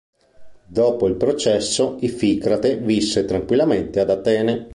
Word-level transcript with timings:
Dopo 0.65 1.05
il 1.07 1.13
processo 1.13 1.97
Ificrate 1.99 2.75
visse 2.77 3.23
tranquillamente 3.23 3.99
ad 3.99 4.09
Atene. 4.09 4.69